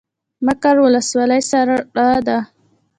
[0.45, 2.37] مقر ولسوالۍ سړه ده؟